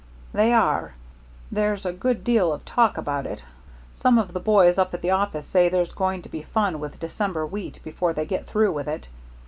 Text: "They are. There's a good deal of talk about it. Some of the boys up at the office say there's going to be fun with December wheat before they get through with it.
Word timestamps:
"They 0.33 0.51
are. 0.51 0.95
There's 1.51 1.85
a 1.85 1.93
good 1.93 2.23
deal 2.23 2.51
of 2.51 2.65
talk 2.65 2.97
about 2.97 3.27
it. 3.27 3.45
Some 3.95 4.17
of 4.17 4.33
the 4.33 4.39
boys 4.39 4.79
up 4.79 4.95
at 4.95 5.03
the 5.03 5.11
office 5.11 5.45
say 5.45 5.69
there's 5.69 5.93
going 5.93 6.23
to 6.23 6.29
be 6.29 6.41
fun 6.41 6.79
with 6.79 6.99
December 6.99 7.45
wheat 7.45 7.79
before 7.83 8.11
they 8.11 8.25
get 8.25 8.47
through 8.47 8.71
with 8.71 8.87
it. 8.87 9.09